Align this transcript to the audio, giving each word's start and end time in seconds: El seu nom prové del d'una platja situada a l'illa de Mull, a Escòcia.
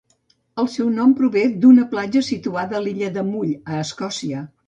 El 0.61 0.69
seu 0.75 0.87
nom 0.93 1.11
prové 1.19 1.43
del 1.43 1.59
d'una 1.65 1.85
platja 1.91 2.25
situada 2.29 2.77
a 2.79 2.83
l'illa 2.87 3.13
de 3.19 3.27
Mull, 3.31 3.55
a 3.75 3.79
Escòcia. 3.85 4.43